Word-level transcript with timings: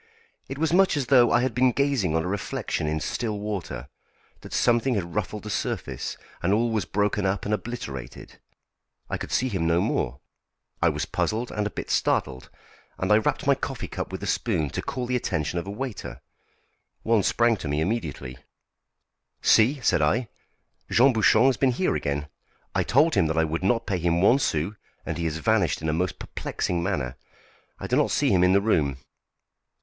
It 0.49 0.57
was 0.57 0.73
much 0.73 0.97
as 0.97 1.05
though 1.13 1.31
I 1.31 1.41
had 1.41 1.53
been 1.53 1.71
gazing 1.71 2.15
on 2.15 2.23
a 2.23 2.27
reflection 2.27 2.87
in 2.87 2.99
still 2.99 3.37
water; 3.39 3.87
that 4.39 4.51
something 4.51 4.95
had 4.95 5.13
ruffled 5.13 5.43
the 5.43 5.51
surface, 5.51 6.17
and 6.41 6.51
all 6.51 6.71
was 6.71 6.85
broken 6.85 7.23
up 7.23 7.45
and 7.45 7.53
obliterated. 7.53 8.39
I 9.11 9.19
could 9.19 9.31
see 9.31 9.47
him 9.47 9.67
no 9.67 9.79
more. 9.79 10.19
I 10.81 10.89
was 10.89 11.05
puzzled 11.05 11.51
and 11.51 11.67
a 11.67 11.69
bit 11.69 11.91
startled, 11.91 12.49
and 12.97 13.11
I 13.11 13.19
rapped 13.19 13.45
my 13.45 13.53
coffee 13.53 13.87
cup 13.87 14.11
with 14.11 14.21
the 14.21 14.25
spoon 14.25 14.71
to 14.71 14.81
call 14.81 15.05
the 15.05 15.15
attention 15.15 15.59
of 15.59 15.67
a 15.67 15.69
waiter. 15.69 16.21
One 17.03 17.21
sprang 17.21 17.55
to 17.57 17.67
me 17.67 17.79
immediately. 17.79 18.39
"See!" 19.43 19.81
said 19.81 20.01
I, 20.01 20.29
"Jean 20.89 21.13
Bouchon 21.13 21.45
has 21.45 21.57
been 21.57 21.73
here 21.73 21.95
again; 21.95 22.27
I 22.73 22.81
told 22.81 23.13
him 23.13 23.27
that 23.27 23.37
I 23.37 23.43
would 23.43 23.61
not 23.63 23.85
pay 23.85 23.99
him 23.99 24.19
one 24.19 24.39
sou, 24.39 24.73
and 25.05 25.19
he 25.19 25.25
has 25.25 25.37
vanished 25.37 25.79
in 25.79 25.89
a 25.89 25.93
most 25.93 26.17
perplexing 26.17 26.81
manner. 26.81 27.17
I 27.77 27.85
do 27.85 27.95
not 27.97 28.09
see 28.09 28.31
him 28.31 28.43
in 28.43 28.53
the 28.53 28.61
room." 28.61 28.97